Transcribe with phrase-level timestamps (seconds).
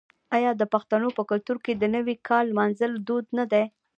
[0.35, 3.63] آیا د پښتنو په کلتور کې د نوي کال لمانځل دود نه دی؟